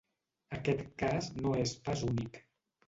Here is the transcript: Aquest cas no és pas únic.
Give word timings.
Aquest 0.57 0.81
cas 1.03 1.31
no 1.43 1.55
és 1.67 1.79
pas 1.87 2.07
únic. 2.13 2.45